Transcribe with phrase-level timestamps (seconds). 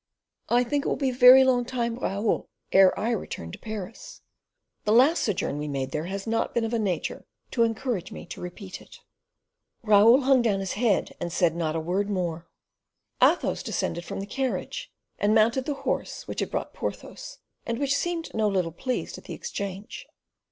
[0.49, 4.21] "I think it will be a very long time, Raoul, ere I return to Paris.
[4.83, 8.11] The last sojourn we have made there has not been of a nature to encourage
[8.11, 8.97] me to repeat it."
[9.83, 12.49] Raoul hung down his head and said not a word more.
[13.21, 17.37] Athos descended from the carriage and mounted the horse which had brought Porthos,
[17.67, 20.07] and which seemed no little pleased at the exchange.